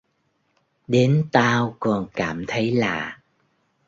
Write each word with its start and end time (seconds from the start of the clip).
đến 0.87 1.27
tao 1.31 1.77
còn 1.79 2.07
cảm 2.13 2.45
thấy 2.47 2.71
lạ 2.71 3.21